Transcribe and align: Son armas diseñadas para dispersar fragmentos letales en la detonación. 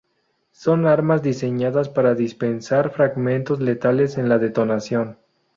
Son 0.49 0.87
armas 0.87 1.21
diseñadas 1.21 1.87
para 1.87 2.15
dispersar 2.15 2.89
fragmentos 2.89 3.59
letales 3.59 4.17
en 4.17 4.29
la 4.29 4.39
detonación. 4.39 5.19